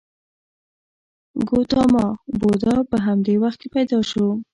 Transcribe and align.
ګوتاما 1.49 2.05
بودا 2.39 2.75
په 2.89 2.97
همدې 3.05 3.35
وخت 3.43 3.57
کې 3.61 3.69
پیدا 3.75 3.99
شو. 4.09 4.25